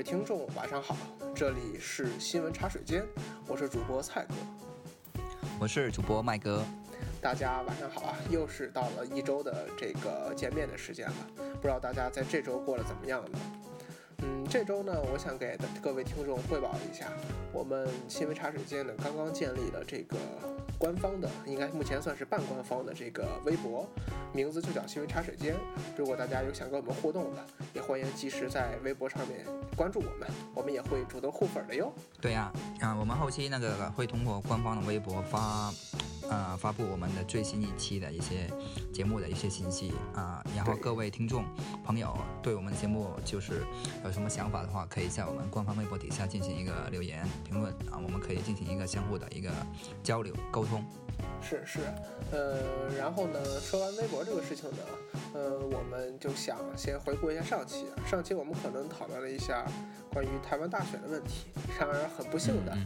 [0.00, 0.96] 各位听众，晚上好，
[1.34, 3.04] 这里是新闻茶水间，
[3.46, 4.34] 我是主播蔡哥，
[5.60, 6.64] 我是主播麦哥，
[7.20, 11.14] 大家晚上好啊，又是到了一周的这个见面的时间了，
[11.56, 13.38] 不知道大家在这周过得怎么样呢？
[14.22, 17.12] 嗯，这周呢，我想给各位听众汇报一下，
[17.52, 20.16] 我们新闻茶水间呢刚刚建立了这个
[20.78, 23.86] 官方的，应该目前算是半官方的这个微博，
[24.32, 25.54] 名字就叫新闻茶水间。
[25.94, 31.92] 如果大家有想跟我们互动的，也欢迎及时在微博上面关注我们，我们也会主动互粉的哟。
[32.20, 35.72] 对呀，啊，我们后期那个会通过官方的微博发。
[36.30, 38.48] 呃，发布我们的最新一期的一些
[38.92, 41.44] 节目的一些信息啊，然后各位听众
[41.84, 43.62] 朋友对我们的节目就是
[44.04, 49.50] 有什么想法的话，可以在我们官方微博底下进行一个留言评论啊，我们可以进行一个相互的一个
[50.02, 50.84] 交流沟通。
[51.42, 51.80] 是是，
[52.30, 54.78] 呃，然后呢，说完微博这个事情呢，
[55.34, 59.66] 呃，我们就想先回顾一下上期，上期我们可能讨论了一下
[60.12, 61.46] 关于台湾大选的问题，
[61.78, 62.76] 然而很不幸的，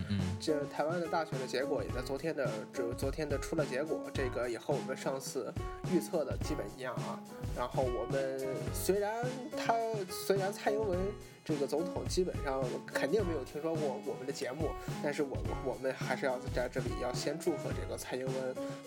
[0.41, 5.52] 这台湾的大选的结果也在昨天的这昨天的出了结果，这个也和我们上次
[5.92, 7.19] 预测的基本一样啊。
[7.56, 8.41] 然后我们
[8.72, 9.25] 虽然
[9.56, 9.75] 他
[10.08, 10.98] 虽然蔡英文。
[11.47, 14.70] 这个总统基本上肯定没有听说过我们的节目，
[15.02, 18.34] 但是我我们还是要在这里要先祝贺这个蔡英文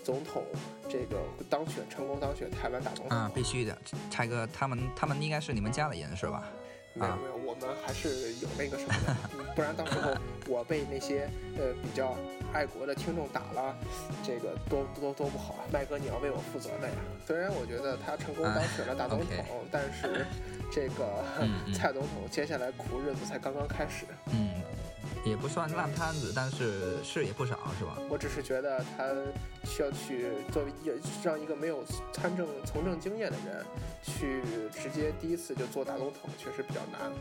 [0.02, 0.42] 总统
[0.88, 3.78] 这个当选成功当选台湾大总统啊，必须的，
[4.10, 6.50] 蔡哥他们他们应该是你们家的人是吧？
[6.98, 9.16] 没有没有，我们还是有那个什么的，
[9.54, 10.12] 不然到时候
[10.46, 12.16] 我被那些呃比较
[12.52, 13.76] 爱国的听众打了，
[14.22, 15.64] 这个多多多不好啊！
[15.72, 16.94] 麦哥你要为我负责的呀。
[17.26, 20.26] 虽然我觉得他成功当选了大总统，但是。
[20.70, 21.24] 这个
[21.72, 24.50] 蔡总统接下来苦日子才刚刚开始，嗯，
[25.24, 27.98] 也不算烂摊子，但是事也不少，是吧？
[28.08, 29.04] 我只是觉得他
[29.64, 33.64] 需要去作为也让一个没有参政从政经验的人
[34.02, 34.42] 去
[34.72, 37.12] 直接第一次就做大总统，确实比较难。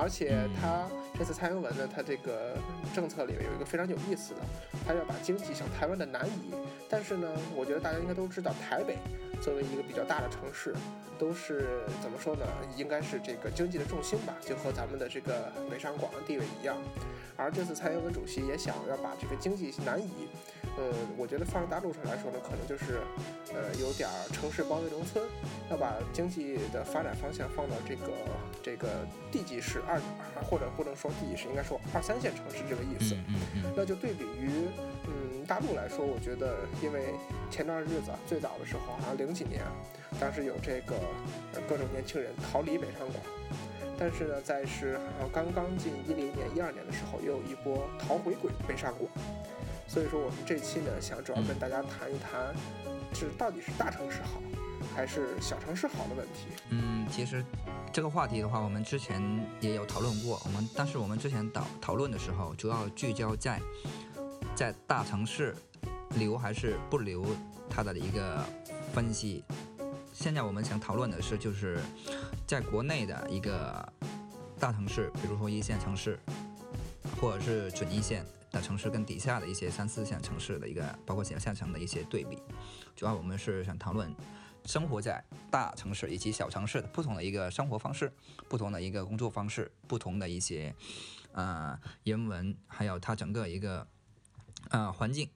[0.00, 0.88] 而且他
[1.18, 2.56] 这次蔡英文呢，他这个
[2.94, 4.40] 政策里面有一个非常有意思的，
[4.86, 6.54] 他要把经济向台湾的南移，
[6.88, 8.96] 但是呢，我觉得大家应该都知道台北。
[9.40, 10.74] 作为一个比较大的城市，
[11.18, 12.44] 都是怎么说呢？
[12.76, 16.76] 应该是这个经济的重心吧，就和咱们的这个北上广的地位一样。
[17.38, 20.28] 而这次蔡英文主席也想要把这个经济南移，
[20.80, 23.00] 呃，我觉得放在大陆上来说呢，可能就是，
[23.52, 25.22] 呃，有点城市包围农村，
[25.70, 28.08] 要把经济的发展方向放到这个
[28.62, 28.88] 这个
[29.30, 30.00] 地级市二，
[30.48, 33.14] 或者不能说地级市，应该说二三线城市这个意思。
[33.28, 33.74] 嗯嗯。
[33.76, 34.48] 那就对比于
[35.04, 35.44] 嗯。
[35.50, 37.12] 大陆来说，我觉得，因为
[37.50, 39.60] 前段日子最早的时候，好像零几年，
[40.20, 40.94] 当时有这个
[41.68, 43.18] 各种年轻人逃离北上广，
[43.98, 49.10] 但是呢，在是好像刚刚进一零年、一二年的时候，又有一波逃回归北上广。
[49.92, 52.54] 所以说，我们这期呢，想主要跟大家谈一谈，
[53.12, 54.40] 是到底是大城市好，
[54.94, 56.46] 还是小城市好的问题。
[56.68, 57.44] 嗯，其实
[57.92, 59.20] 这个话题的话，我们之前
[59.58, 63.60] 也有讨论过，我们但是我们之前讨讨论的时候，主要聚焦在。
[64.54, 65.56] 在大城市
[66.16, 67.24] 留还是不留，
[67.70, 68.44] 它的一个
[68.92, 69.42] 分析。
[70.12, 71.80] 现在我们想讨论的是，就是
[72.46, 73.92] 在国内的一个
[74.58, 76.18] 大城市，比如说一线城市，
[77.18, 82.38] 或者是准一线的城市，跟底下的一些三四线城市的一个，包括小县城的一些对比。
[82.96, 84.14] 主要我们是想讨论
[84.64, 88.12] 生活在大城市以及小城市不同的一个生活方式，
[88.48, 90.74] 不同的一个工作方式，不同的一些
[91.32, 93.86] 呃人文，还有它整个一个。
[94.68, 95.26] 啊，环境，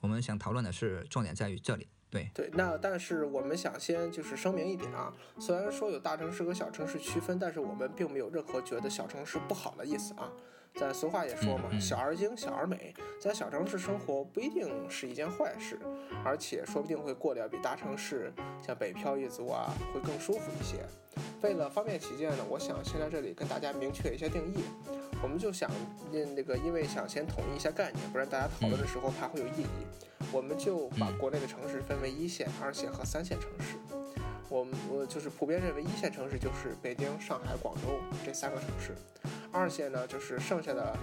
[0.00, 2.50] 我们想讨论的是重点在于这里，对对。
[2.54, 10.28] 那但是我们想先就是声明一点啊，虽然说有大城市和小城市区分，但是我们并没有任何觉得小城市不好的意思啊。
[10.74, 15.78] 咱俗话也说嘛，小而精，小而美，在小城市生活不一定是一件坏事，
[16.24, 20.84] 而且说不定会过得比大城市像北漂一族啊会更舒服一些。
[21.42, 24.64] 为了方便起见呢，我想先在这里跟大家明确一下定义。
[25.22, 25.70] 我们就想，
[26.10, 29.86] 那个，因为想先统一一下概念，不然大家讨论的时候怕会有异议。
[30.32, 33.76] 我们就把国内的城市分为一线、二线和三线城市。
[34.48, 38.92] 我们我就是普遍认为，一线城市就是北京、上海、广州这三个城市；
[39.54, 40.96] 二线呢，就是剩下的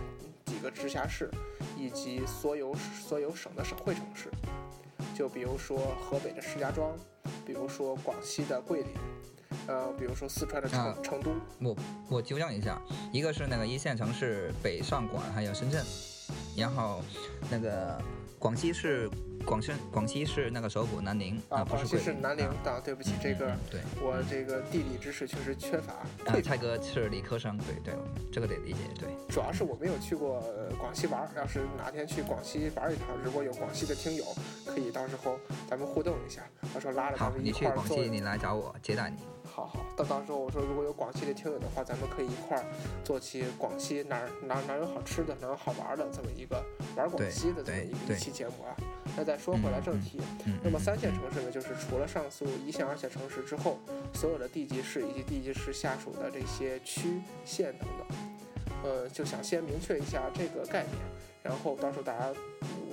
[0.45, 1.31] 几个直辖市
[1.77, 4.29] 以及所有所有省的省会城市。
[5.15, 6.91] 就比如说河北的石家庄，
[7.45, 8.89] 比如说广西的桂林。
[9.67, 11.75] 呃，比如说四川的成成都，我
[12.09, 12.81] 我纠正一下，
[13.11, 15.85] 一个是那个一线城市北上广还有深圳，
[16.57, 17.01] 然后
[17.49, 18.01] 那个
[18.39, 19.09] 广西是
[19.41, 25.93] 广深，广西是那个首府南宁啊，广西是南宁啊，对不起，这个对我这个地理知识确实缺乏。
[26.41, 27.93] 蔡哥是理科生，对对，
[28.31, 29.09] 这个得理解，对。
[29.29, 30.41] 主要是我没有去过
[30.79, 34.23] 广西玩，要是哪天去广西玩一趟，如果有广西的听友，
[34.65, 35.39] 可以到时候
[35.69, 36.41] 咱们互动一下，
[36.73, 39.17] 到时候拉着他们一块儿你去广西，你来找我接待你。
[39.53, 42.63] 好好，到到时候我说如果有广西的听友的话，咱们可以一块儿
[43.03, 46.63] 做起广西哪儿哪儿哪儿有好吃的，哪儿有好玩的这么一个
[46.95, 48.73] 玩广西的这么一个一期节目啊。
[49.17, 50.21] 那再说回来正题，
[50.63, 53.77] 那么三线城市呢，就是除了上述一线、二线城市之后，
[54.13, 58.17] 所有的地级市以及地级市下属的这些区县等等，
[58.83, 60.95] 呃，就想先明确一下这个概念，
[61.43, 62.31] 然后到时候大家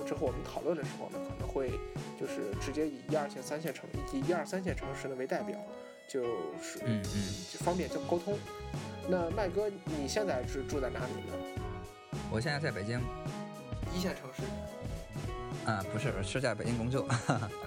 [0.05, 1.71] 之后我们讨论的时候呢，可能会
[2.19, 5.57] 就是直接以一二线、三线城以及一二三线城市呢为代表，
[6.09, 6.23] 就
[6.59, 7.23] 是嗯嗯，
[7.53, 8.35] 就方便就沟通。
[9.07, 11.33] 那麦哥，你现在是住在哪里呢？
[12.31, 12.99] 我现在在北京，
[13.95, 14.41] 一线城市。
[15.69, 17.07] 啊，不是，是在北京工作。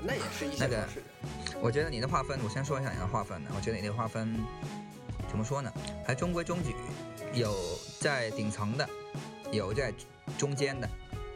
[0.03, 1.03] 那也是一线城市。
[1.61, 3.51] 我觉得你的划分，我先说一下你的划分呢。
[3.55, 4.37] 我觉得你的划分
[5.29, 5.73] 怎么说呢？
[6.05, 6.75] 还中规中矩，
[7.33, 7.55] 有
[8.01, 8.89] 在顶层的，
[9.53, 9.95] 有在
[10.37, 10.89] 中间的，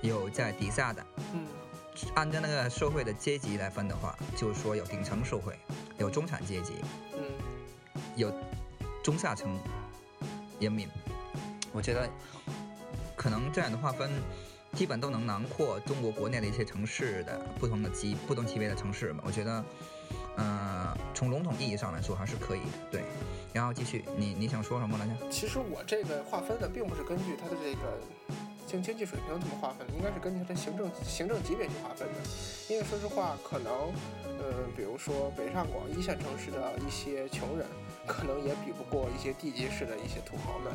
[0.03, 1.07] 有在底下的。
[1.35, 1.47] 嗯。
[2.15, 5.59] 按照那个社会的阶级来分的话，就是说有顶层社会，
[5.99, 6.75] 有中产阶级，
[7.15, 7.21] 嗯，
[8.17, 8.33] 有
[9.03, 9.59] 中下层
[10.61, 10.89] 人民。
[11.73, 12.09] 我觉得
[13.15, 14.11] 可能这样的划分。
[14.73, 19.25] 基本都能囊括中国国内的一些城市的不同的级、不同级别的城市吧。
[19.27, 19.65] 我觉得，
[20.37, 22.67] 嗯，从笼统意义上来说还是可以的。
[22.91, 23.03] 对，
[23.55, 25.31] 然后继续，你你想说什么来着？
[25.31, 27.99] 其实我这个划分的并不是根据它的这个
[28.67, 32.15] 经经济水平怎么划分，应该是根据它的行政行政级别去划分的。
[32.69, 33.73] 因为说实话，可能，
[34.41, 37.67] 呃，比如说北上广一线城市的一些穷人。
[38.09, 40.73] 可能也比不过一些地级市的一些土豪们，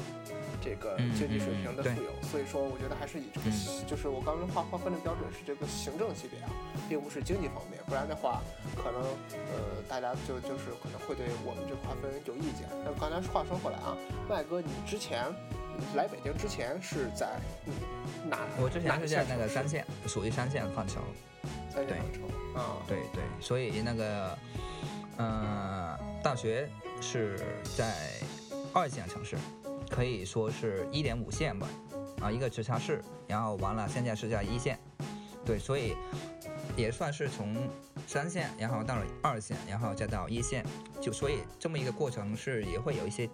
[0.62, 3.50] 这个经济水平的富有，所以说我觉得还是以这个，
[3.88, 6.50] 就是我刚刚划划分的标准是这个行政级别啊，
[6.88, 8.42] 并不是经济方面，不然的话，
[8.78, 12.70] 可能呃大家就就是可能会对我们这个划分有意见。
[12.86, 13.98] 那刚才话说回来啊，
[14.30, 15.26] 麦哥，你之前
[15.96, 17.40] 来北京之前是在
[18.30, 18.38] 哪？
[18.62, 21.02] 我之前是在那个三线，属于三线范畴。
[21.74, 24.38] 三线范畴啊，对对，所以那个
[25.18, 26.70] 嗯，大学。
[27.04, 27.36] 是
[27.76, 28.12] 在
[28.76, 29.36] 二线城市，
[29.92, 31.68] 可以说是一点五线吧，
[32.22, 34.80] 啊，一个直辖市，然后完了，现在是在一线，
[35.46, 35.96] 对，所以
[36.78, 37.54] 也算是从
[38.08, 40.66] 三线，然后到了二线，然后再到一线，
[41.02, 43.30] 就所以这么一个过程是也会有一些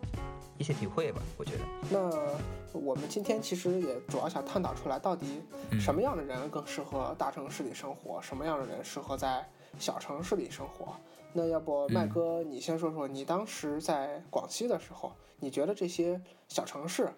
[0.58, 1.64] 一些体会吧，我觉得。
[1.92, 5.44] 那我们今天其实也主要想探讨出来，到底
[5.80, 9.48] 什么样的人更适合大城市里生活，什么样的人适合在
[9.80, 10.96] 小城市里生活。
[11.34, 17.12] 那要不麦哥，你先说说你当时在广西的时候，你觉得这些小城市，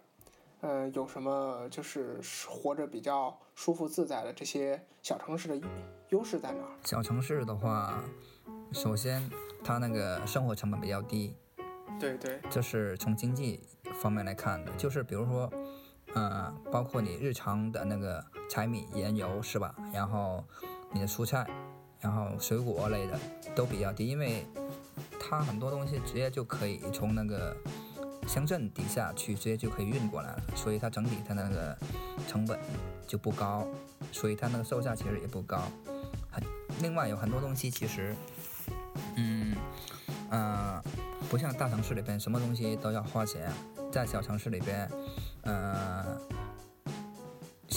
[0.59, 5.67] 呃，有什么就是活着比较舒服自在的这些小城市的
[6.09, 6.69] 优势在哪儿？
[6.83, 8.03] 小城市的话，
[8.73, 9.29] 首先
[9.63, 11.37] 它那个生活成本比较低，
[11.97, 13.61] 对对，这是从经济
[14.01, 15.49] 方面来看的，就是比如说，
[16.15, 19.73] 嗯，包括你日常的那个柴米盐油是吧？
[19.93, 20.43] 然后
[20.91, 21.47] 你的蔬菜。
[22.01, 23.19] 然后水果类的
[23.55, 24.45] 都比较低，因为
[25.19, 27.55] 它很多东西直接就可以从那个
[28.27, 31.77] 乡镇底下去直接就可以运过来了，所以它整体它那个
[32.27, 32.59] 成本
[33.07, 33.67] 就不高，
[34.11, 35.61] 所以它那个售价其实也不高。
[36.31, 36.43] 很
[36.81, 38.15] 另外有很多东西其实，
[39.15, 39.55] 嗯
[40.29, 40.81] 嗯，
[41.29, 43.51] 不像大城市里边什么东西都要花钱，
[43.91, 44.89] 在小城市里边，
[45.43, 46.21] 嗯。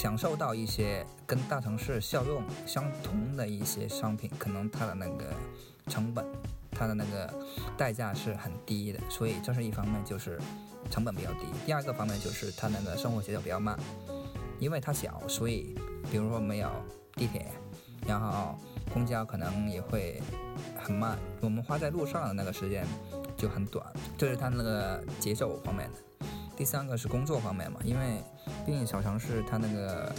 [0.02, 5.32] 享受到一些跟大城市效用相同的一些商品，可能它的那个
[5.87, 6.26] 成本，
[6.73, 7.32] 它的那个
[7.78, 10.40] 代价是很低的，所以这是一方面，就是
[10.90, 11.47] 成本比较低。
[11.64, 13.78] 第二个方面就是它那个生活节奏比较慢，
[14.59, 15.73] 因为它小，所以
[16.11, 16.68] 比如说没有
[17.14, 17.47] 地铁，
[18.04, 18.59] 然后
[18.92, 20.21] 公交可能也会
[20.76, 22.85] 很慢，我们花在路上的那个时间
[23.37, 23.87] 就很短，
[24.18, 26.12] 这是它那个节奏方面的。
[26.56, 28.23] 第三个是工作方面嘛，因为
[28.64, 30.12] 毕竟小城市它那个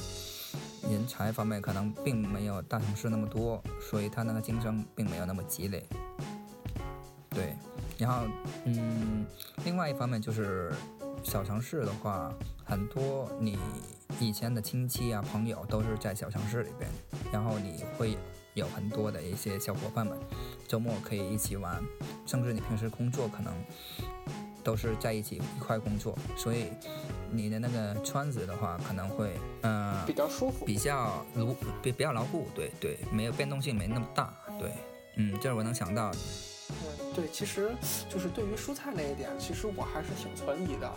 [0.89, 5.83] 人才方面可能并没有大城市那么多，所以它那个竞争并没有那么激烈。
[7.29, 7.55] 对，
[7.97, 8.27] 然后
[8.65, 9.25] 嗯，
[9.63, 10.73] 另外一方面就是
[11.23, 12.33] 小城市的话，
[12.65, 13.57] 很多你
[14.19, 16.91] 以前的亲戚啊朋友都是在小城市里边，
[17.31, 18.17] 然后你会
[18.53, 20.17] 有很多的一些小伙伴们，
[20.67, 21.81] 周末可以一起玩，
[22.25, 23.53] 甚至你平时工作可能。
[24.63, 26.67] 都是在一起一块工作，所以
[27.29, 31.45] 你的那个圈子的话，可能会嗯比较舒服，比较牢
[31.81, 34.71] 比比较牢固，对对，没有变动性没那么大，对，
[35.17, 36.17] 嗯，这是我能想到的。
[36.69, 37.75] 嗯，对，其实
[38.09, 40.91] 就是对于蔬菜那一点，其实我还是挺存疑的，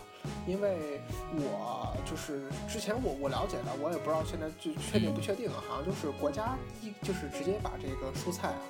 [0.47, 1.01] 因为
[1.35, 8.61] 我就是之前我我了解的，我也不知道现在就确定不确定啊，好像就是国家一就是直接把这个蔬菜啊。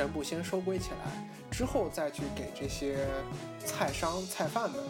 [0.00, 1.12] 全部先收归起来，
[1.50, 3.06] 之后再去给这些
[3.66, 4.80] 菜商、菜贩们，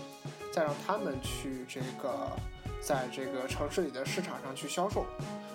[0.52, 2.31] 再让他们去这个
[2.81, 5.05] 在这个城市里的市场上去销售。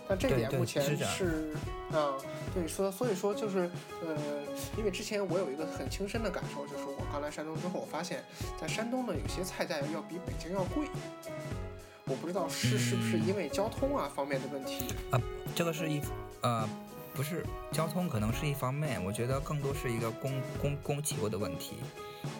[0.09, 1.55] 但这点目前是，
[1.93, 2.12] 啊，
[2.53, 3.71] 对，说所以说就是，
[4.05, 4.17] 呃，
[4.77, 8.21] 因为之前我有一个很亲身的感受，就是我刚来山东之后，我发现，
[8.59, 10.85] 在山东呢，有些菜价要比北京要贵。
[12.07, 15.21] 我不知道是是不是因为交通啊方面的问题啊，
[15.55, 16.01] 这个是一，
[16.41, 16.67] 呃，
[17.15, 21.77] 不是交通可能是一方面，我觉得更多是一个供供供求的问题。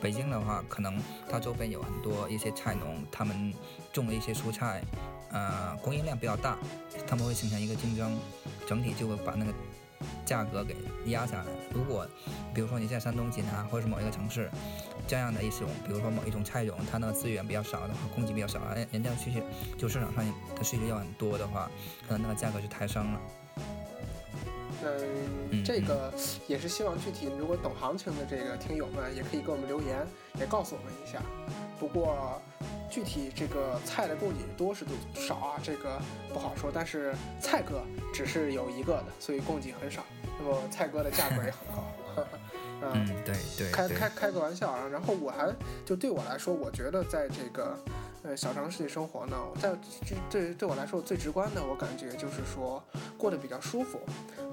[0.02, 3.54] 北京的话，可能它周边有很多一些菜农，他们
[3.94, 4.84] 种的一些蔬菜，
[5.32, 6.58] 呃，供应量比较大，
[7.08, 8.20] 他们会形成一个竞争，
[8.68, 9.54] 整体就会把那个
[10.26, 11.46] 价格给压下来。
[11.74, 12.06] 如果
[12.54, 14.52] 比如说你在山东济南或者是某一个城市。
[15.08, 19.40] 这样的一种，比如说某一种菜种，它那个资源比较少的话，供给比较少，人人家需求
[19.78, 21.70] 就市场上的需求要很多的话，
[22.08, 23.22] 可能那个价格就抬升了。
[24.86, 26.14] 嗯，这个
[26.48, 30.06] 也是希望具体如果懂行情的这个听友们，也可以给我们留言，
[30.40, 31.22] 也告诉我们一下。
[31.80, 32.42] 不过
[32.90, 36.00] 具体这个菜的供给多是多少啊，这个
[36.34, 36.72] 不好说。
[36.74, 40.04] 但是菜哥只是有一个的，所以供给很少，
[40.40, 41.84] 那么菜哥的价格也很高。
[42.82, 44.88] 嗯，对对，开开开个玩笑啊。
[44.92, 45.54] 然后我还
[45.86, 47.78] 就对我来说，我觉得在这个
[48.26, 49.70] 呃小城市里生活呢，在
[50.04, 52.84] 这对对我来说最直观的，我感觉就是说
[53.18, 54.00] 过得比较舒服，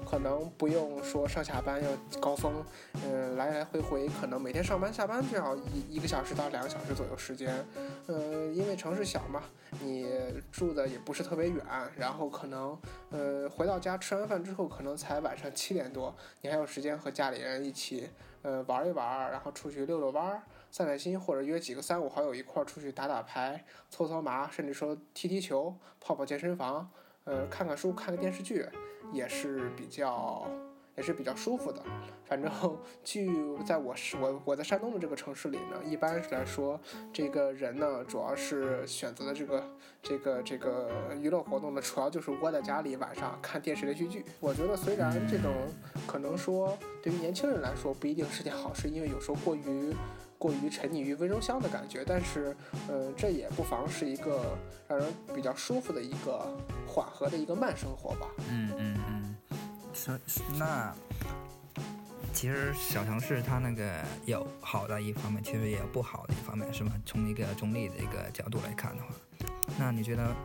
[0.05, 2.63] 可能不用说上下班要高峰，
[3.03, 7.65] 嗯，来来回回可能每天上班下班就要一一个小时到两个小时左右时间，
[8.07, 9.41] 嗯，因为城市小嘛，
[9.81, 10.07] 你
[10.51, 11.65] 住的也不是特别远，
[11.97, 12.77] 然后可能
[13.09, 18.07] 呃回到家吃完饭之后，可能才晚上七点多，你还有时间和家里人一起。
[18.43, 26.89] 呃，玩一玩，然后出去遛遛弯儿、散散心，或者约几个三五好友一块儿出去打打牌、搓搓麻，甚至说踢踢球、泡泡健身房，
[27.25, 28.65] 呃，看看书、看个电视剧，
[29.11, 30.47] 也是比较。
[30.95, 31.81] 也是比较舒服的，
[32.23, 32.51] 反正
[33.03, 33.27] 据
[33.65, 36.79] 在我是我我在山东的这个城市里呢，一般来说，
[37.11, 39.69] 这个人呢，主要是选择的这个
[40.03, 44.23] 这个这个娱乐活动呢，主要就是窝在家里晚上看电视连续剧。
[44.39, 45.51] 我觉得虽然这种
[46.05, 49.95] 可能说对于年轻人来说不一定是件好事，因为有时候过于
[50.37, 52.55] 过于沉溺于温柔乡的感觉，但是
[52.89, 56.47] 嗯，这也不妨是一个让人比较舒服的一个
[56.87, 58.27] 缓和的一个慢生活吧。
[58.49, 59.35] 嗯嗯嗯。
[59.95, 60.93] 是那，
[62.33, 66.91] 其实小城市它那个有好的一方面，其实也有不好的一方面，是吗？
[67.05, 69.09] 从一个中立的一个角度来看的话，
[69.77, 70.35] 那你觉得，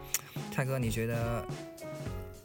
[0.52, 1.44] 蔡哥，你觉得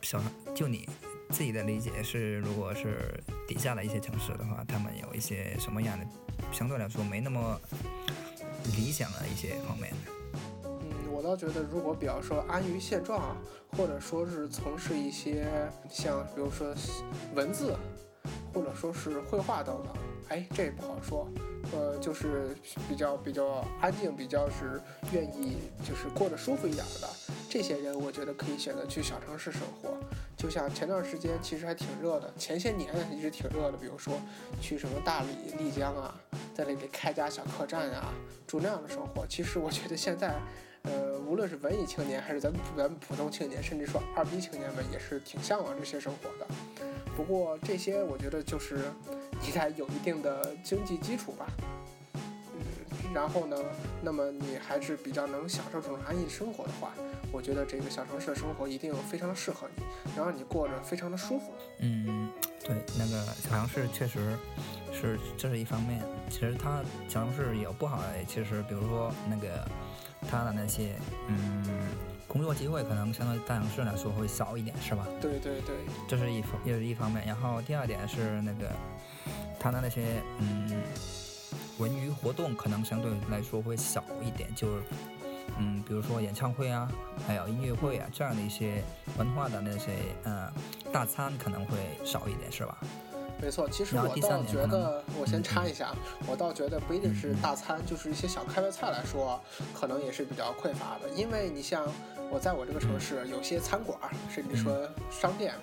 [0.02, 0.20] 小
[0.56, 0.88] 就你
[1.34, 6.06] 自己的理解是，如果是底下的一些城市的话，他们有一些什么样的
[6.52, 7.60] 相对来说没那么
[8.78, 9.98] 理想的一些方面呢？
[11.12, 13.36] 我倒觉得，如果比方说安于现状，
[13.76, 15.48] 或者说是从事一些
[15.90, 16.72] 像比如说
[17.34, 17.76] 文字，
[18.54, 19.94] 或者说是绘画等等，
[20.30, 21.28] 哎，这也不好说。
[21.72, 22.56] 呃，就是
[22.88, 24.80] 比较比较安静，比较是
[25.14, 27.10] 愿意就是过得舒服一点的
[27.50, 29.98] 这些人，我觉得可以选择去小城市生活。
[30.44, 34.20] 就像前段时间其实还挺热的，前些年一直挺热的，比如说
[34.60, 36.14] 去什么大理、丽江啊，
[36.54, 38.14] 在那里开家小客栈啊，
[38.46, 39.26] 住那样的生活。
[39.26, 40.36] 其实我觉得现在。
[40.86, 46.46] 呃，无论是文艺青年，还是咱们咱们普通青年，甚至说二逼青年们，也是挺向往这些生活的。
[47.16, 48.92] 不过这些，我觉得就是
[49.42, 51.48] 你得有一定的经济基础吧。
[53.14, 53.56] 嗯，然后呢，
[54.02, 56.92] 那么你还是比较能享受这种安逸生活的话，
[57.32, 59.84] 我觉得这个小城市的生活一定非常的适合你，
[60.16, 61.54] 能让你过着非常的舒服。
[61.80, 62.30] 嗯，
[62.64, 64.36] 对，那个小城市确实
[64.92, 66.02] 是这是一方面。
[66.30, 69.66] 其实它小城市有不好的，其实比如说那个。
[70.26, 70.96] 它的那些，
[71.28, 71.66] 嗯，
[72.30, 75.06] 工作机会可能相对大城市来说会少一点，是吧？
[75.20, 75.76] 对对对，
[76.08, 77.28] 这是一方，也是一方面。
[77.28, 78.72] 然后第二点是那个，
[79.60, 80.82] 它的那些，嗯，
[81.80, 84.84] 文娱活动可能相对来说会少一点，就是，
[85.58, 86.92] 嗯，比如说演唱会啊，
[87.28, 88.84] 还有音乐会啊这样的一些
[89.18, 89.92] 文化的那些，
[90.24, 90.52] 呃，
[90.92, 92.78] 大餐可能会少一点，是吧？
[93.42, 95.94] 没错，其实我倒觉得，我先插一下，
[96.28, 99.42] 我倒觉得不一定是大餐，就是一些小开胃菜来说，
[99.74, 101.10] 可能也是比较匮乏的。
[101.14, 101.86] 因为你像
[102.32, 104.00] 我在我这个城市，有些餐馆，
[104.30, 105.54] 甚至说商店，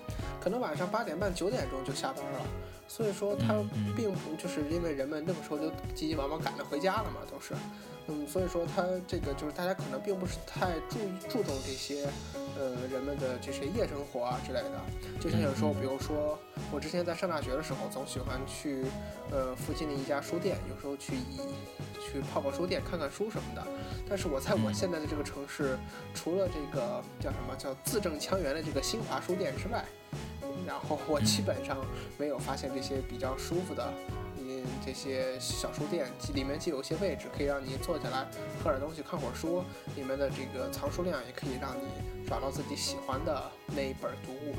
[0.41, 2.41] 可能晚上八点半、九点钟就下班了，
[2.89, 3.63] 所以说他
[3.95, 7.55] 并不就是因为人们那个时候就急急忙忙赶着回家了嘛，都是。
[8.07, 12.09] 嗯，所以说他这个就是大家可能并不是太注注重这些，
[12.59, 14.81] 呃，人们的这些夜生活啊之类的。
[15.21, 16.37] 就像有时候，比如说
[16.73, 18.85] 我之前在上大学的时候，总喜欢去，
[19.31, 21.37] 呃，附近的一家书店，有时候去一
[22.01, 23.65] 去泡泡书店看看书什么的。
[24.09, 25.79] 但是我在我现在的这个城市，
[26.13, 29.85] 除了这个叫什么叫字正腔圆的这个新华书店之外，
[30.66, 31.76] 然后我基本上
[32.19, 33.92] 没有发现这些比较舒服的。
[34.42, 38.26] 嗯这些小书店里面既有一些位置可以让你坐下来
[38.62, 39.62] 喝点东西、看会儿书，
[39.97, 44.55] 里面的这个藏书量也可以让你找到自己喜欢的那一本读物。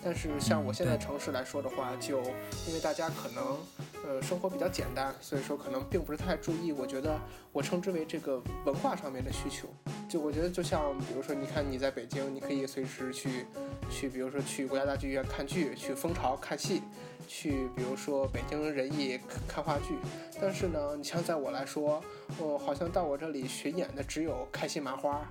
[0.00, 2.22] 但是像我现在城市来说的话，就
[2.68, 3.58] 因为大家可能
[4.06, 6.70] 呃生活比较简单，所以说可能并不是太注意。
[6.70, 7.18] 我觉得
[7.52, 9.68] 我称之为这个文化上面的需求。
[10.08, 13.44] 就我觉得就像比如说，你看你在北京，你可以随时去
[13.90, 16.80] 去，比如说去国家大剧院看剧，去蜂巢看戏，
[17.26, 19.96] 去比如说北京人艺看话剧。
[20.40, 22.02] 但是呢，你像在我来说，
[22.38, 25.28] 哦，好像到我这里巡演的只有开心麻花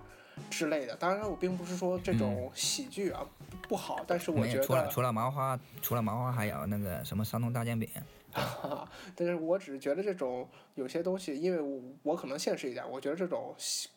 [0.50, 0.96] 之类的。
[0.96, 3.26] 当然，我并不是说这种喜剧啊。
[3.68, 7.90] 不好，但是我觉得除了除了麻花，除了麻花还有那个什么山东大煎饼。
[9.16, 13.54] 但是我只是觉得这种有些东西，因为我我可能现实一点，我觉得这种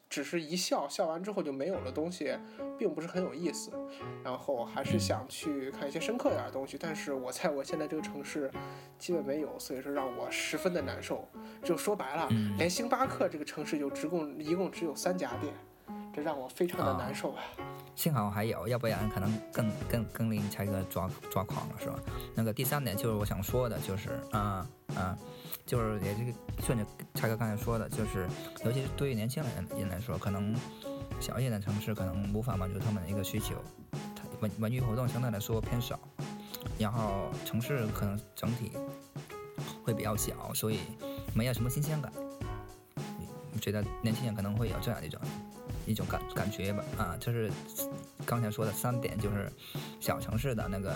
[0.09, 2.37] 只是一笑，笑完之后就没有了东西，
[2.79, 3.71] 并不是很有意思。
[4.25, 8.51] 然后还是想去看一些深刻点的东西，但是我在我现在这个城市
[8.99, 11.29] 基本没有，所以说让我十分的难受。
[11.63, 15.53] 就说白了，连星巴克这个城市就只共一共只有三家店。
[16.21, 17.43] 这让我非常的难受啊！
[17.97, 21.99] 幸好还有，要不然可能更更更令柴哥抓抓狂了，是吧？
[22.35, 25.17] 那个第三点就是我想说的，就是啊啊，
[25.65, 26.85] 就是也是顺着
[27.15, 28.29] 柴哥刚才说的，就是
[28.67, 30.55] 尤其是对于年轻人人来说，可能
[31.19, 33.55] 小一点的城市可能无法满足他们的一个需求，
[34.41, 35.99] 文文娱活动相对来说偏少，
[36.79, 38.73] 然后城市可能整体
[39.83, 40.81] 会比较小，所以
[41.33, 42.13] 没有什么新鲜感。
[43.53, 45.19] 你觉得年轻人可能会有这样一种。
[45.87, 47.51] 一种感感觉吧，啊，就是
[48.25, 49.51] 刚才说的三点，就是
[50.01, 50.95] 小城市的那个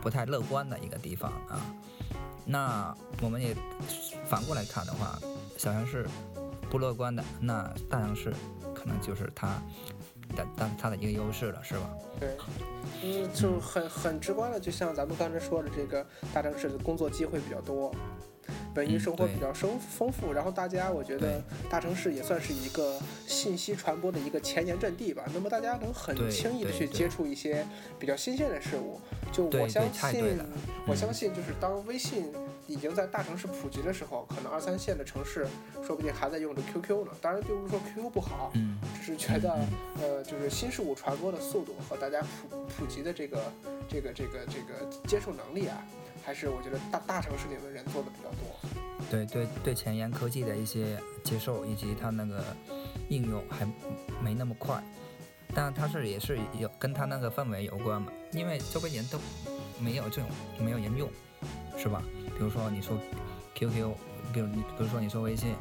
[0.00, 1.60] 不太乐观的一个地方啊。
[2.44, 3.54] 那我们也
[4.26, 5.18] 反过来看的话，
[5.56, 6.06] 小城市
[6.70, 8.32] 不乐观的，那大城市
[8.74, 9.60] 可能就是它
[10.36, 11.90] 的它它的一个优势了，是吧？
[12.18, 12.36] 对，
[13.02, 17.92] 嗯，就很很直观的，就像咱们刚才说的，这个大城市的工作机会比较多。
[18.74, 25.24] 文娱生活比较丰丰富，然后大家我觉得大城市也算是一个信息传播的一个前沿阵地吧。
[25.32, 27.66] 那么大家能很轻易的去接触一些
[27.98, 29.00] 比较新鲜的事物。
[29.32, 30.38] 就我相信，
[30.86, 32.32] 我相信就是当微信
[32.70, 35.44] 已经在大城市普及的时候，可能二三线的城市
[35.84, 37.10] 说不定还在用着 QQ 呢。
[37.20, 38.52] 当然并不是说 QQ 不好，
[38.94, 39.66] 只是觉得
[40.00, 43.52] 呃，就是新事物传播的速度和大家普普及的这个
[43.88, 45.84] 这个这个这个接受能力啊。
[46.22, 48.70] 还是我觉得大大城市里面人做的比较多，
[49.10, 52.44] 对对对，前沿科技的一些接受以及它那个
[53.08, 53.66] 应用还
[54.22, 54.84] 没那么快，
[55.54, 59.18] 但它是也是有跟它那个氛围有关嘛，因为周边人都
[59.80, 60.26] 没有这种
[60.58, 61.08] 没有人用，
[61.76, 62.02] 是吧？
[62.36, 62.96] 比如说你说
[63.54, 63.94] QQ，
[64.32, 65.54] 比如你比如说你说微信，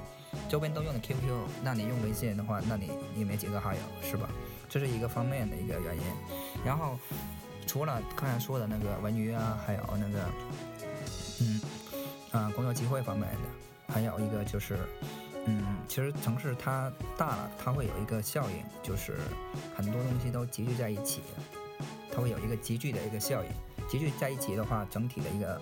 [0.48, 1.20] 周边都用的 QQ，
[1.64, 4.30] 那你用微信的话，那你你没几个好友，是吧？
[4.68, 6.04] 这是一个方面的一个原因，
[6.66, 6.98] 然后。
[7.68, 10.26] 除了刚才说的那个文娱啊，还有那个，
[11.40, 11.62] 嗯，
[12.32, 14.76] 啊，工作机会方面的，还有一个就是，
[15.46, 19.20] 嗯，其实城市它大了，它会有一个效应，就是
[19.76, 21.22] 很多东西都集聚在一起，
[22.12, 23.88] 它会有一个集聚的一个效应。
[23.88, 25.62] 集聚在一起的话，整体的一个，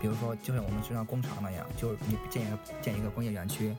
[0.00, 3.74] 比如说，就像我们就像工厂那样，就是你建一个建一个工业园区，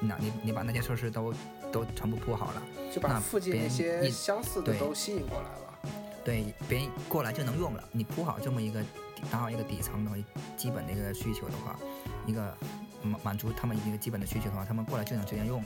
[0.00, 1.32] 那你你把那些设施都
[1.72, 5.78] 都全部铺好了，就把附近那些相似的都吸引过来了。
[6.24, 7.84] 对，别人过来就能用了。
[7.92, 8.82] 你铺好这么一个
[9.30, 10.10] 打好一个底层的
[10.56, 11.78] 基本的一个需求的话，
[12.26, 12.56] 一个
[13.02, 15.62] 满满足他们一个基本的需求的话，他们过来就能直接用。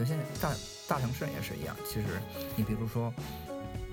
[0.00, 0.52] 有些大
[0.88, 1.76] 大城市也是一样。
[1.86, 2.06] 其实
[2.56, 3.14] 你比如说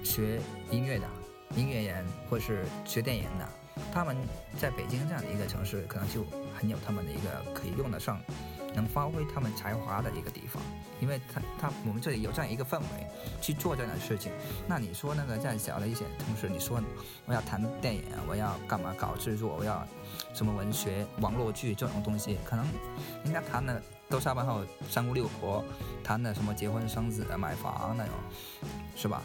[0.03, 1.07] 学音乐的
[1.55, 3.47] 音乐人，或是学电影的，
[3.91, 4.15] 他们
[4.57, 6.23] 在北京这样的一个城市，可能就
[6.57, 8.19] 很有他们的一个可以用得上。
[8.75, 10.61] 能发挥他们才华的一个地方，
[11.01, 13.07] 因为他他我们这里有这样一个氛围
[13.41, 14.31] 去做这样的事情。
[14.67, 16.79] 那你说那个这样小的一些城市，你说
[17.25, 19.85] 我要谈电影，我要干嘛搞制作，我要
[20.35, 22.63] 什么文学、网络剧这种东西，可能
[23.23, 25.65] 人家谈的都下班后三姑六婆
[26.03, 28.13] 谈的什么结婚生子、买房那种，
[28.95, 29.23] 是吧？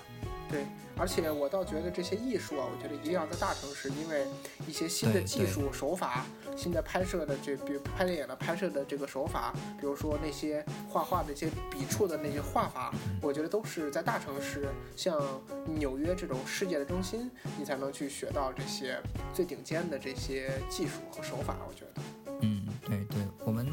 [0.55, 0.65] 对，
[0.97, 4.25] 而且我倒觉得这些艺术啊，我觉得一定要在大城市，因为
[4.69, 6.25] 一些新的技术手法、
[6.57, 15.21] 新的拍摄的这，比如拍电影的拍摄的这个手法，比如说那些画画的一些笔触的那些画法，我觉得都是在大城市，像
[15.67, 18.97] 纽约这种世界的中心，你才能去学到这些
[19.33, 21.57] 最顶尖的这些技术和手法。
[21.69, 22.03] 我觉得，
[22.43, 23.67] 嗯，对对，我们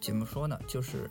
[0.00, 0.56] 怎么说呢？
[0.68, 1.10] 就是。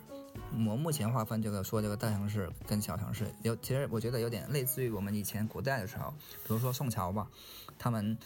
[0.64, 6.10] 我目前划分这个说这个大城市跟小城市有，其实我觉得有点类似于我们以前古代的时候，
[6.46, 7.28] 比如说宋朝吧，
[7.78, 8.16] 他们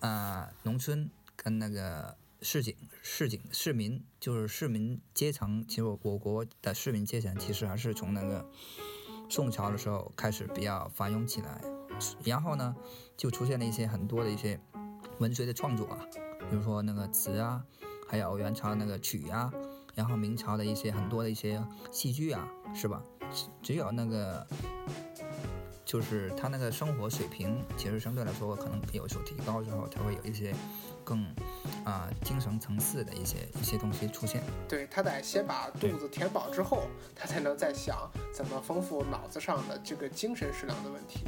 [0.00, 8.48] 啊农村跟那个市井市井市民就是市民阶层，其实我国的市民阶层其实还是从那个
[9.28, 11.60] 宋朝的时候开始比较繁荣起来，
[12.24, 12.74] 然后呢
[13.16, 14.58] 就出现了一些很多的一些
[15.18, 16.00] 文学的创作啊，
[16.48, 17.62] 比如说那个词啊，
[18.08, 19.52] 还有元朝那个曲啊。
[19.98, 23.02] 然后明朝的一些很多的一些戏剧啊，是吧？
[23.60, 24.46] 只有那个
[25.84, 30.54] 就是他那个生活水平，其实相对来说可能有所提高之后，他会有一些
[31.02, 31.24] 更
[31.84, 34.40] 啊、精神层次的一些一些东西出现。
[34.68, 36.84] 对他得先把肚子填饱之后，
[37.16, 41.24] 他才能再想怎么丰富脑子上的这个精神食粮的问题。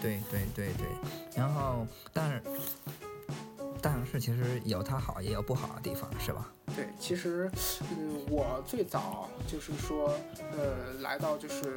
[0.00, 0.86] 对对对对，
[1.34, 2.42] 然后但是
[3.82, 6.52] 但是其实有它好也有不好的地方，是吧？
[6.76, 10.12] 对，其实，嗯，我最早就是说，
[10.58, 11.74] 呃，来到就是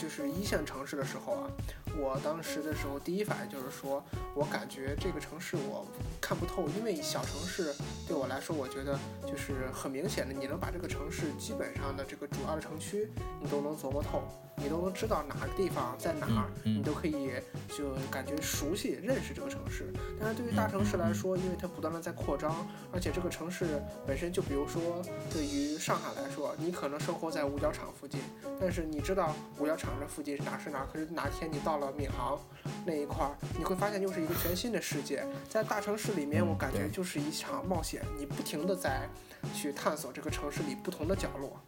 [0.00, 1.50] 就是一线城市的时候啊，
[1.96, 4.02] 我当时的时候第一反应就是说，
[4.34, 5.86] 我感觉这个城市我
[6.20, 7.74] 看不透，因为小城市
[8.06, 14.22] 对我来说，我觉得就是很明显的，你能把这个城市基本上的这个主要的城区你都能琢磨透，
[14.56, 17.30] 你都能知道哪个地方在哪儿，你都可以
[17.68, 19.92] 就感觉熟悉认识这个城市。
[20.20, 28.20] 但是对于大城市来说，因为它不断的在扩张，而且这个城市本身就比如说对于上海来说，你可能生活在五角场附近，
[28.60, 32.38] 但是你知道五角场这附近是哪是哪儿，可是哪天你到了闵行
[32.84, 35.26] 那一块儿，你会发现又是一个全新的世界。
[35.48, 39.08] 在大城市里面，嗯我感觉就是一场冒险，你不停的在
[39.54, 41.60] 去探索这个城市里不同的角落。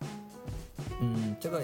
[1.00, 1.62] 嗯，这个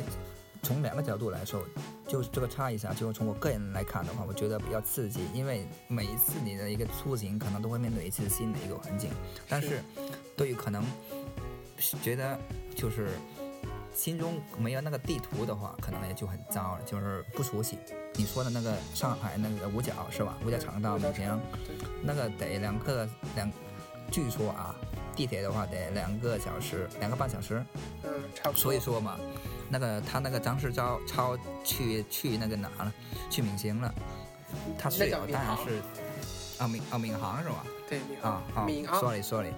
[0.62, 1.62] 从两个角度来说，
[2.06, 9.10] 就是这个差异下，就从我个人来看的话，我觉得比较刺激，因为每一次你的一个出行，可能都会面对一次新的一个环境，
[9.48, 9.80] 但是
[10.36, 10.84] 对于可能
[12.02, 12.38] 觉得
[12.74, 13.08] 就是
[13.92, 17.79] 心中没有那个地图的话，可能也就很糟了，就是不熟悉。
[18.14, 20.37] 你说的那个上海那个五角是吧？
[20.44, 21.40] 五角场到闵行
[22.03, 23.50] 那个得两个两，
[24.11, 24.74] 据说啊，
[25.14, 27.64] 地铁的话得两个小时，两个半小时。
[28.03, 28.61] 嗯，差不多。
[28.61, 29.16] 所以说嘛，
[29.68, 32.92] 那个他那个张世钊超去去那个哪了？
[33.31, 33.94] 去闵行了，
[34.79, 37.64] 他那室友叫闵行当然是啊闵啊闵行是吧？
[37.88, 39.53] 对闵啊啊行，闵行，，sorry sorry，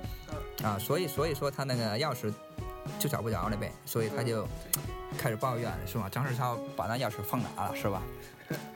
[0.62, 2.33] 啊，所以所以说他那个钥匙
[2.99, 4.47] 就找不着了呗，所以他就
[5.18, 6.09] 开始抱怨是吧？
[6.11, 8.03] 张世超把那钥匙放哪了是吧？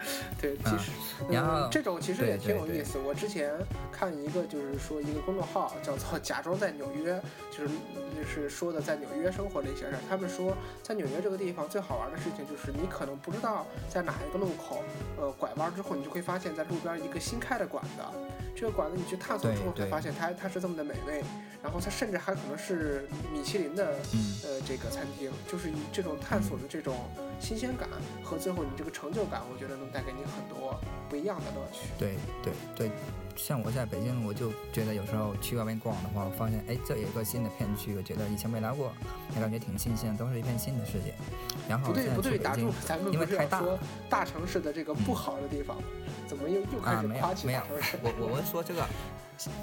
[0.41, 0.91] 对，其嗯实，
[1.31, 2.99] 然后嗯、这种其实也挺有意思。
[2.99, 3.53] 我之前
[3.91, 7.69] 看一个，就是说一个公众号叫做“假装在纽约”，就是
[8.17, 9.99] 就是说的在纽约生活的一些事儿。
[10.09, 14.83] 他们说，在纽约这个地方最好玩的事情就是你可能不知道在哪一个路口，
[15.19, 18.03] 呃，拐弯之后你就会发现在路边一个新开的馆子，
[18.55, 21.23] 这个馆子你去探索之后才发现它它是这么的美味，
[21.63, 26.95] 然后它甚至还可能是米其林的嗯，呃这个餐厅，就是以这种探索的这种
[27.41, 27.89] 新鲜感
[28.23, 31.89] 和最后你这个成就感，我觉得能带给你很多不一样的乐趣。
[31.99, 32.91] 对对对。
[33.37, 38.91] 像我在北京，我就觉得有时候去外面逛的话，我发现哎，这有一个新的片区，我觉得以前没来过，
[39.35, 41.13] 也感觉挺新鲜，都是一片新的世界。
[41.69, 43.63] 然后不对不对，打住，咱们因不是要说为太大
[44.09, 45.83] 大城市的这个不好的地方吗？
[46.27, 48.87] 怎么又又开始夸起城市？，我我我们说这个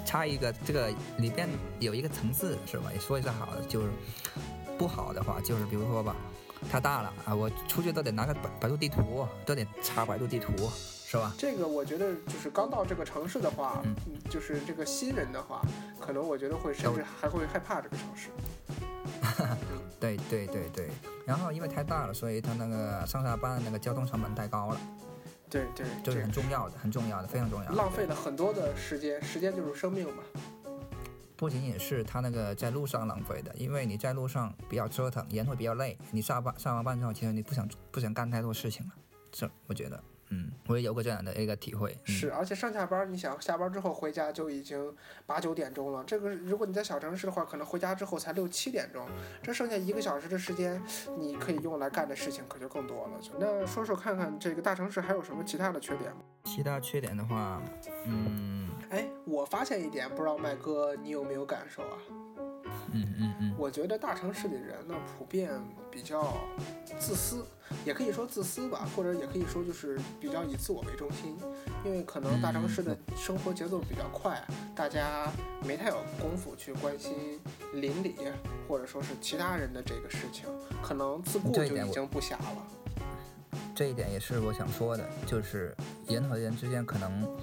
[0.04, 0.88] 差一个，这个
[1.18, 1.48] 里边
[1.80, 2.92] 有一个层次是吧？
[2.94, 3.90] 也说一下好的，就是
[4.78, 6.14] 不好的话，就是比如说吧，
[6.70, 10.52] 太大了啊，我出去都得拿个百百度地图，都得查百度地图，
[11.06, 11.32] 是吧？
[11.38, 13.82] 这个我觉得就是刚到这个城市的话，
[14.28, 15.62] 就是这个新人的话，
[16.00, 18.28] 可能我觉得会甚至还会害怕这个城市。
[20.00, 20.90] 对对对对。
[21.26, 24.80] 然后因为太大了，所以它那个上下班的那个交通成本太高了，
[25.48, 27.70] 对对，这是很重要的，很重要的，非常重要。
[27.72, 30.22] 浪费了很多的时间，时间就是生命嘛。
[31.36, 35.98] 不仅仅是他那个在路上浪费的，因为你在路上比较折腾，人会比较累。
[36.12, 38.92] 你下班上完班之后，其实你不想不想干太多事情了，
[39.32, 41.98] 这我觉得，嗯，我也有过这样的一个体会。
[42.06, 44.94] 嗯、是，而且上下班，你想下班之后回家就已经
[45.26, 46.04] 八九点钟了。
[46.04, 49.06] 这个如果你在小城市的话，可能回家之后才六七点钟，
[49.42, 50.80] 这剩下一个小时的时间，
[51.18, 53.20] 你可以用来干的事情可就更多了。
[53.38, 56.18] 那说说看看这个大城市还有什么其他的缺点吗？
[56.44, 57.60] 其他缺点的话，
[58.06, 61.98] 嗯哎，我发现一点，不知道麦哥你有没有感受啊？
[62.92, 65.50] 嗯嗯嗯，我觉得大城市里人呢，普遍
[65.90, 66.34] 比较
[66.96, 67.44] 自私，
[67.84, 71.36] 也可以说自私吧，或者也可以说就是比较以自我为中心，
[71.84, 74.40] 因为可能大城市的生活节奏比较快，
[74.76, 75.26] 大家
[75.66, 77.40] 没太有功夫去关心
[77.72, 78.14] 邻里
[78.68, 80.46] 或者说是其他人的这个事情，
[80.80, 82.64] 可能自顾就已经不暇了。
[83.74, 85.74] 这一点也是我想说的，就是
[86.06, 87.36] 人和人之间可能，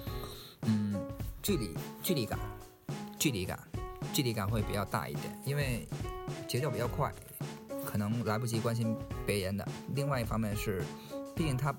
[0.62, 0.94] 嗯，
[1.42, 2.38] 距离距离感，
[3.18, 3.58] 距离感，
[4.12, 5.88] 距离感会比较大一点，因为
[6.46, 7.12] 节奏比较快，
[7.84, 9.66] 可能来不及关心别人的。
[9.94, 10.84] 另外一方面是，
[11.34, 11.74] 毕竟他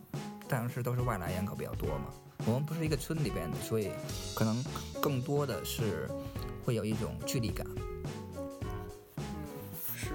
[0.50, 2.08] 大城市都是外来人口比较多嘛，
[2.46, 3.90] 我们不是一个村里边的，所以
[4.36, 4.62] 可能
[5.02, 6.10] 更多的是
[6.66, 7.66] 会有一种距离感。
[8.36, 9.24] 嗯，
[9.96, 10.10] 是。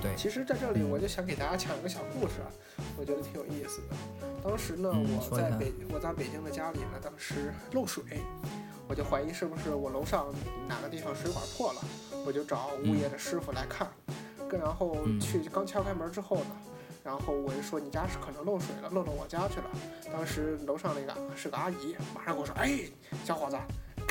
[0.00, 2.48] 对，其实在这里我就想给大家讲一个小故事啊，
[2.96, 3.96] 我觉得挺有意思的。
[4.42, 8.02] 当时呢，我在北我在北京的家里呢，当时漏水，
[8.92, 10.26] 我就怀疑是不是我楼上
[10.68, 11.80] 哪个地方水管破了，
[12.26, 13.88] 我就找物业的师傅来看。
[14.46, 16.50] 跟然后嗯去刚敲开门之后呢，
[17.02, 19.64] 然后我就说你家是可能漏水了，漏到我家去了。
[20.12, 22.80] 当时楼上那个是个阿姨，马上跟我说，哎，
[23.24, 23.56] 小伙子，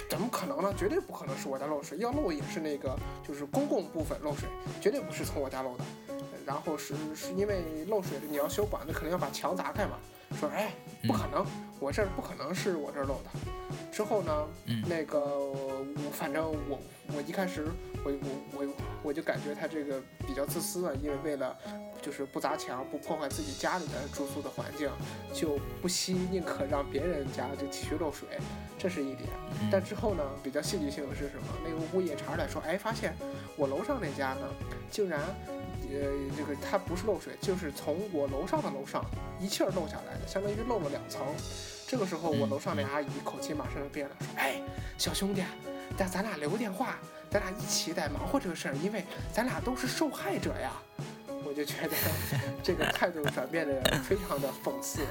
[0.09, 0.73] 怎么可能呢？
[0.75, 4.49] 绝对不可能是我家漏水，要漏也是那个就是公共部分漏水，
[4.81, 5.83] 绝对不是从我家漏的。
[6.43, 9.99] 然后是是因为漏水你要修管子，肯定要把墙砸开嘛。
[10.35, 10.71] 说哎，
[11.07, 11.45] 不可能，
[11.79, 13.29] 我这儿不可能是我这儿漏的。
[13.91, 14.47] 之后呢，
[14.87, 15.19] 那个
[15.97, 16.79] 我反正我
[17.15, 17.65] 我一开始
[18.03, 18.73] 我我我
[19.03, 21.57] 我就感觉他这个比较自私啊，因为为了
[22.01, 24.89] 就是不砸墙，不破坏自己家里的住宿的环境，
[25.33, 28.27] 就不惜宁可让别人家就继续漏水，
[28.77, 29.29] 这是一点。
[29.71, 31.47] 但之后呢，比较戏剧性的是什么？
[31.63, 33.15] 那个物业查出来说，哎，发现
[33.55, 34.47] 我楼上那家呢，
[34.89, 35.21] 竟然。
[35.93, 39.03] 呃，这个它不是漏水，就是从我楼上的楼上
[39.41, 41.21] 一气儿漏下来的，相当于漏了两层。
[41.85, 44.61] 这个时候，我楼上那阿姨口气马上就变了，说：“哎，
[44.97, 45.43] 小兄弟，
[45.97, 46.97] 咱咱俩留个电话，
[47.29, 50.71] 咱俩一起得忙活这个事儿，因为咱俩都是受害者呀。”
[51.43, 51.95] 我就觉得
[52.63, 55.01] 这个态度转变的非常的讽刺。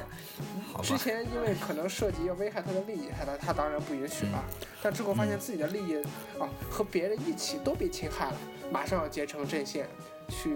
[0.83, 4.43] 之前因为可能涉及要危害他的利益，他他当然不允许了。
[4.81, 5.97] 但之后发现自己的利益
[6.39, 8.37] 啊和别人一起都被侵害了，
[8.73, 9.87] 马上要结成阵线。
[10.29, 10.55] 去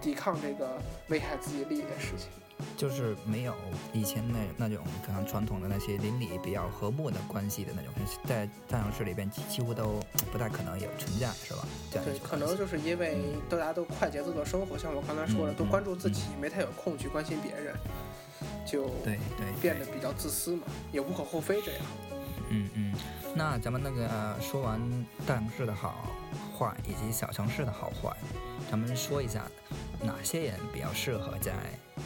[0.00, 2.28] 抵抗这个危害自己利益的事情，
[2.76, 3.54] 就是没有
[3.92, 7.92] 以前那那种可能传统的那些邻里比较和睦的关系的那种，
[8.24, 10.00] 在大城市里边几乎都
[10.32, 11.66] 不太可能有存在，是吧？
[11.90, 17.74] 对，可能就是因为大家都快节奏的生活，像我刚才说的，都关注自己，没太有空去关心别人，
[18.66, 20.62] 就对对变得比较自私嘛，
[20.92, 21.80] 也无可厚非这样。
[22.50, 22.94] 嗯嗯，
[23.34, 24.78] 那咱们那个说完
[25.26, 26.10] 大城市的好
[26.56, 28.14] 坏以及小城市的好坏。
[28.70, 29.42] 咱们说一下
[30.02, 31.52] 哪些人比较适合在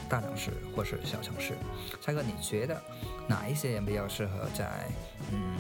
[0.09, 1.55] 大城市或是小城市？
[2.01, 2.81] 蔡哥，你觉得
[3.29, 4.87] 哪一些人比较适合在
[5.31, 5.57] 嗯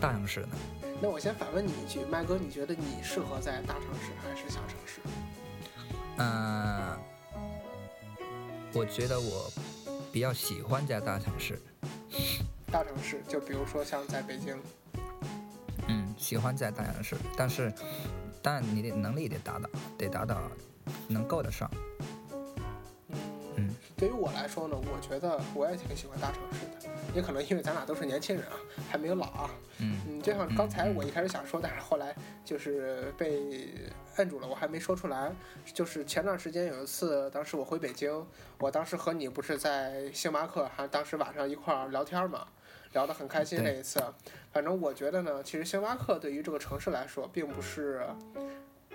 [0.00, 0.56] 大城市呢？
[1.00, 5.00] 那我先反问你一句，麦哥，你觉得你适合在大城市还是小城市？
[6.18, 6.96] 嗯，
[8.72, 9.52] 我觉得我
[10.12, 11.60] 比较喜欢在大城市。
[12.70, 14.56] 大城市，就比如说像在北京。
[15.88, 17.72] 嗯，喜欢在大城市，但是。
[18.44, 20.36] 但你的能力得达到，得达到，
[21.06, 21.70] 能够得上。
[24.02, 28.54] 嗯，对于我来说呢，我觉得我也挺喜欢大城市的，也可能因为咱俩都是年轻人啊，
[28.90, 29.50] 还没有老啊。
[29.78, 32.12] 嗯嗯，就像刚才我一开始想说，但是后来
[32.44, 33.72] 就是被
[34.16, 35.32] 摁住了，我还没说出来。
[35.72, 38.26] 就是前段时间有一次，当时我回北京，
[38.58, 42.48] 我当时和你不是在星巴克，还当时晚上一块儿聊天嘛。
[42.92, 44.04] 聊得很开心那一次，
[44.52, 48.06] 反正我觉得呢，其实星巴克对于这个城市来说，并不是，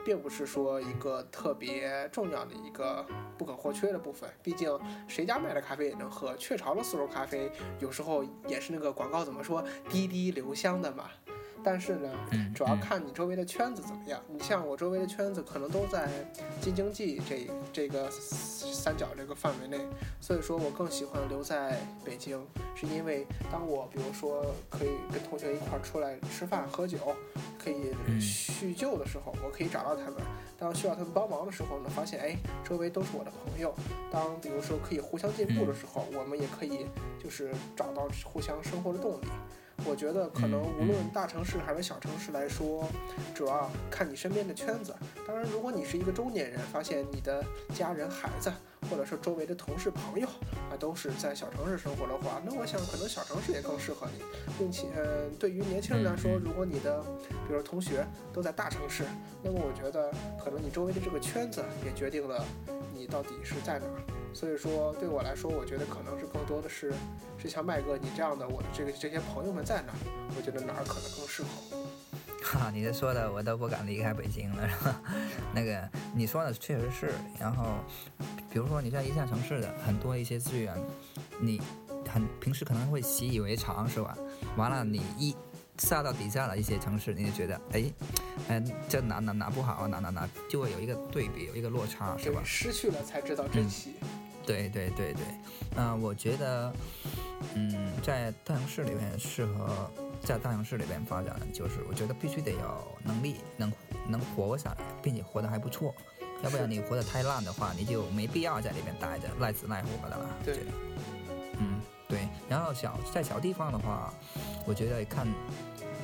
[0.07, 3.05] 并不是说一个特别重要的一个
[3.37, 4.29] 不可或缺的部分。
[4.41, 11.09] 毕竟谁家卖的咖啡也能喝，雀巢的速溶咖啡有时候也是那个广告怎么说，滴滴留香的嘛。
[11.63, 12.09] 但是呢，
[12.55, 14.21] 主要看你周围的圈子怎么样。
[14.27, 16.09] 你像我周围的圈子，可能都在
[16.61, 19.85] 京津冀这这个三角这个范围内，
[20.21, 26.97] 所以说我更喜欢留在北京，是因为当我比如说可以跟同学一块儿出来吃饭喝酒，
[27.57, 30.15] 可以叙旧的时候，我可以找到他们；
[30.57, 33.69] 当需要他们帮忙的时候呢，发现哎，周围都是我的朋友；
[34.11, 36.85] 当比如说可以互相进步的时候，我们也可以
[37.21, 39.25] 就是找到互相生活的动力。
[39.85, 42.87] 我觉得可能无论大城市还是小城市来说，
[43.33, 44.93] 主要看你身边的圈子。
[45.25, 48.51] 当然，如果你是一个中年人，发现你的家人、孩子，
[48.89, 50.27] 或者说周围的同事、朋友
[50.69, 54.23] 啊，都是在小城市生活的话，那我想可能小城市也更适合你。
[54.57, 57.01] 并且，呃，对于年轻人来说，如果你的
[57.47, 59.05] 比如同学都在大城市，
[59.41, 60.11] 那么我觉得
[60.43, 62.43] 可能你周围的这个圈子也决定了
[62.93, 63.85] 你到底是在哪。
[64.33, 66.93] 所以说，对我来说，我觉得可能是更多的是，
[67.37, 69.97] 是像麦哥你这样的，我的这个这些朋友们在哪儿，
[70.35, 71.77] 我觉得哪儿可能更适合。
[72.43, 75.01] 哈，你这说的我都不敢离开北京了，是吧？
[75.53, 77.11] 那个你说的确实是。
[77.39, 77.65] 然后，
[78.51, 80.73] 比如说你在一线城市的很多一些资源，
[81.41, 81.61] 你
[82.07, 84.17] 很平时可能会习以为常，是吧？
[84.55, 85.35] 完了你一
[85.77, 87.91] 下到底下的一些城市，你就觉得，哎，
[88.47, 92.41] 嗯，这哪哪哪不好，哪哪哪就会有一个对比，有一个落差，是吧？
[92.45, 93.95] 失去了才知道珍惜。
[94.47, 95.23] 对对对对，
[95.75, 96.73] 嗯，我觉得，
[97.53, 99.91] 嗯，在大城市里面适合
[100.23, 103.71] 在大城市里面发展，就是我觉得必须得有能力，能
[104.07, 105.93] 能活下来，并且活得还不错，
[106.43, 110.29] 要不然你活得太烂的话，你就没必要在里面待着，赖死赖活的了。
[110.45, 110.59] 对，
[111.59, 112.27] 嗯，对。
[112.47, 114.13] 然后小在小地方的话，
[114.65, 115.27] 我觉得看，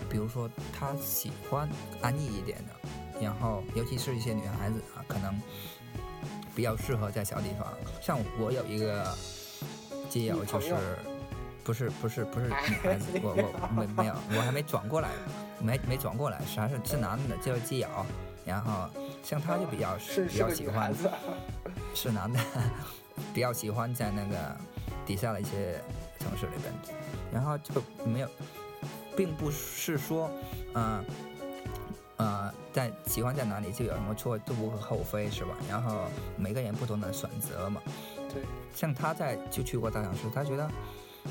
[0.09, 1.69] 比如说他喜欢
[2.01, 5.33] 安逸一点的，然后尤其是一些女孩子啊，可能。
[6.55, 7.67] 比较适合在小地方，
[8.01, 9.15] 像我有一个
[10.09, 10.75] 基友，就是
[11.63, 15.09] 不是不是不是女孩子，我我没没有，我还没转过来，
[15.59, 17.87] 没没转过来，是还是是男的，就是基友。
[18.45, 18.89] 然后
[19.23, 21.09] 像他就比较是比较喜欢，是
[21.95, 22.37] 是男的，
[23.33, 24.37] 比较喜欢在那个
[25.05, 25.81] 底下的一些
[26.19, 26.73] 城市里边，
[27.31, 28.27] 然后就没有，
[29.15, 30.29] 并不是说，
[30.73, 31.05] 嗯、呃，
[32.71, 35.55] 在喜欢在哪里就有什么错，都无可厚非，是吧？
[35.69, 36.05] 然后
[36.37, 37.81] 每个人不同的选择嘛。
[38.33, 40.67] 对，像他在就去过大城市，他觉得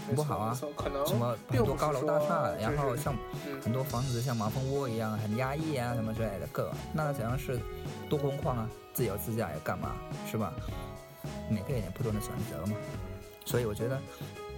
[0.09, 3.14] 没错不好啊什么很多高楼大厦，然后像
[3.46, 7.59] 嗯很多房子像马蜂窝一样很压抑啊什么之类的，各那怎样是
[8.09, 9.96] 多空旷啊，自由自在干嘛
[10.31, 10.52] 是吧？
[11.48, 12.76] 每个人有不同的选择嘛，
[13.44, 14.00] 所以我觉得，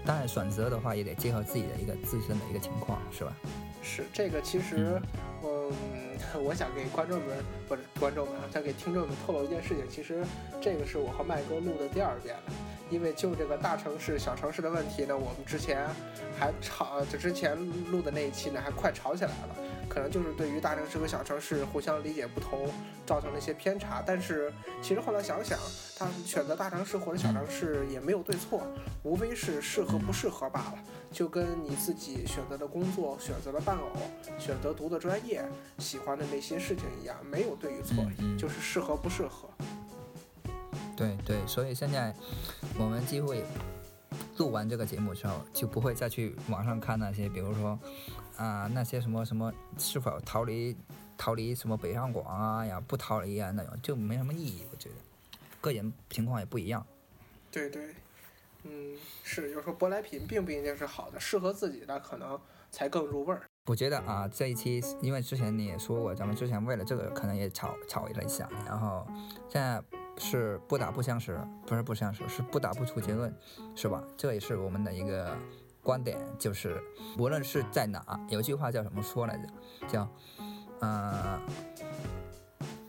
[0.05, 3.35] 当然选择的话也得结合自己的一个自身的一个情况是吧？
[3.83, 5.01] 是这个，其实，
[5.43, 5.71] 嗯，
[6.43, 7.37] 我想给观众们
[7.69, 9.85] 不是观众们啊，想给听众们透露一件事情。
[9.90, 10.25] 其实
[10.61, 12.53] 这个是我和麦哥录的第二遍了，
[12.90, 15.87] 因为就这个大城市、小城市的问题呢，我们之前
[16.38, 17.57] 还吵，就之前
[17.90, 19.57] 录的那一期呢，还快吵起来了。
[19.88, 22.68] 可能就是对于大城市和小城市互相理解不同，
[23.07, 24.03] 造成了一些偏差。
[24.05, 25.59] 但是其实后来想想，
[25.99, 28.62] 他选择大城市或者小城市也没有对错，
[29.03, 30.75] 无非是适合不适合罢了。
[31.12, 33.88] 就跟你自己选择的工作、选择的伴偶、
[34.37, 35.44] 选择读的专业、
[35.79, 38.05] 喜欢的那些事情一样，没有对与错，
[38.37, 39.49] 就是适合不适合。
[40.97, 42.12] 对对，所以现在
[42.79, 43.44] 我们几乎也
[44.38, 47.79] 录完这个节目之后，就不会再去网上看那些，比如说
[48.37, 50.77] 啊、那些什么什么是否逃离
[51.16, 54.64] 逃离什么北上广啊呀，不逃离啊那种，就没什么意义。
[54.70, 54.94] 我觉得
[55.61, 56.85] 个人情况也不一样。
[57.51, 57.94] 对对，
[58.64, 62.38] 嗯，是，有时候舶来品并不一定是好的，适合自己的可能
[62.70, 63.42] 才更入味儿。
[63.66, 69.07] 我觉得啊，这一期因为之前你也说过，咱们之前为了这个可能也吵吵了一下，然后
[69.49, 69.83] 现在
[70.18, 73.35] 是不打不相识，不是不相识，是不打不出结论，
[73.75, 74.03] 是吧？
[74.16, 75.35] 这也是我们的一个
[75.85, 76.83] 观点，就是
[77.18, 79.49] 无论是在哪，有一句话叫什么说来着？
[79.87, 80.09] 叫
[80.81, 81.38] 呃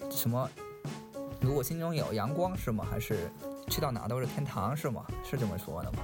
[0.09, 0.49] 什么？
[1.41, 2.87] 如果心中有阳光是吗？
[2.89, 3.29] 还是
[3.69, 5.05] 去到哪都是天堂是吗？
[5.23, 5.99] 是这么说的吗？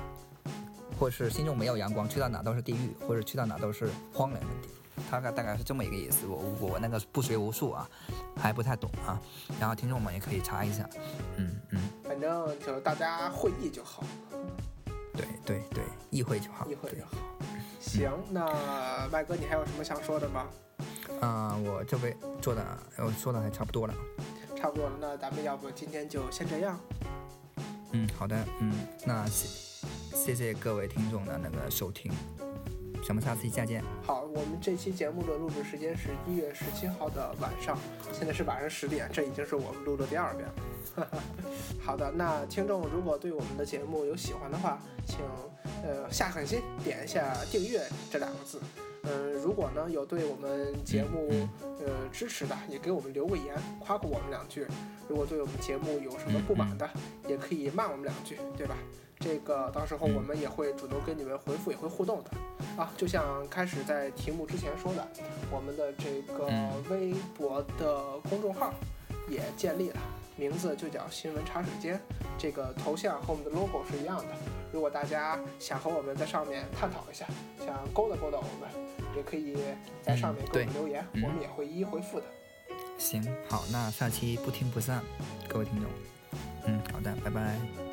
[1.00, 4.70] 或是心中没有阳光，去到哪都是地狱，或者去到哪都是荒凉的地。
[5.10, 6.28] 大概大概是这么一个意思。
[6.28, 7.90] 我我那个不学无术啊，
[8.36, 9.20] 还不太懂啊。
[9.60, 10.88] 然后听众们也可以查一下。
[11.38, 14.04] 嗯嗯，反正就大家会意就好，
[15.46, 16.66] 对对对，意会就好。
[16.66, 17.12] 对意会就好。
[17.80, 20.48] 行，那麦哥，你还有什么想说的吗？
[21.20, 22.66] 啊、我这边做的，
[22.98, 23.94] 我说的还差不多了。
[24.56, 26.80] 差不多了，那咱们要不今天就先这样。
[27.92, 28.74] 嗯，好的，嗯，
[29.06, 29.48] 那谢
[30.14, 32.12] 谢谢各位听众的那个收听，
[33.08, 33.84] 咱们下次再见。
[34.04, 37.78] 好，我们这期节目的录制时间是一月十七号的晚上，
[38.12, 40.54] 现在是晚上十点，这已经是我们录的第二遍了。
[41.82, 45.20] 好的，那听众如果对我们的节目有喜欢的话，请
[45.84, 48.60] 呃下狠心点一下订阅这两个字。
[49.04, 51.50] 嗯、如果呢有对我们节目嗯
[51.80, 54.68] 呃支持的，也给我们留个言，夸过我们两句。
[55.10, 56.88] 如果对我们节目有什么不满的，
[57.28, 58.76] 也可以骂我们两句，对吧？
[59.20, 62.32] 这个到时候我们也会主动跟你们回复，也会互动的。
[62.78, 65.08] 啊，就像开始在题目之前说的，
[65.52, 68.74] 我们的这个嗯微博的公众号
[69.28, 70.00] 也建立了，
[70.42, 72.02] 名字就叫新闻茶水间，
[72.36, 74.34] 这个头像和我们的 logo 是一样的。
[74.74, 77.28] 如果大家想和我们在上面探讨一下，
[77.64, 78.68] 想勾搭勾搭我们，
[79.16, 79.56] 也可以
[80.02, 82.26] 在上面给我们留言，嗯我们也会一一回复的。
[82.98, 85.04] 行，好，那下期不听不散，
[85.48, 85.88] 各位听众。
[86.66, 87.91] 嗯，好的，拜拜。